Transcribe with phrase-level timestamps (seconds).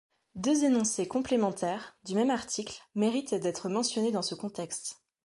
[0.33, 4.99] Deux énoncés complémentaires, du même article, méritent d'être mentionnés dans ce contexte.